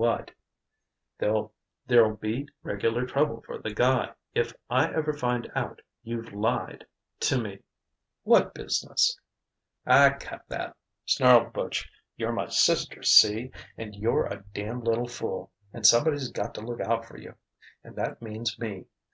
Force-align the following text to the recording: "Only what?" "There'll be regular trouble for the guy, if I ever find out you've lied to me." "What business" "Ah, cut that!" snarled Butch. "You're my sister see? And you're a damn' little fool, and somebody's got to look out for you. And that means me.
"Only 0.00 0.30
what?" 1.18 1.50
"There'll 1.90 2.14
be 2.20 2.48
regular 2.62 3.04
trouble 3.04 3.42
for 3.44 3.58
the 3.58 3.74
guy, 3.74 4.12
if 4.32 4.52
I 4.70 4.86
ever 4.94 5.12
find 5.12 5.50
out 5.56 5.82
you've 6.04 6.32
lied 6.32 6.86
to 7.18 7.42
me." 7.42 7.64
"What 8.22 8.54
business" 8.54 9.18
"Ah, 9.88 10.16
cut 10.20 10.44
that!" 10.50 10.76
snarled 11.04 11.52
Butch. 11.52 11.90
"You're 12.16 12.30
my 12.30 12.46
sister 12.46 13.02
see? 13.02 13.50
And 13.76 13.96
you're 13.96 14.26
a 14.26 14.44
damn' 14.54 14.84
little 14.84 15.08
fool, 15.08 15.50
and 15.72 15.84
somebody's 15.84 16.30
got 16.30 16.54
to 16.54 16.60
look 16.60 16.78
out 16.80 17.04
for 17.04 17.16
you. 17.16 17.34
And 17.82 17.96
that 17.96 18.22
means 18.22 18.56
me. 18.56 18.86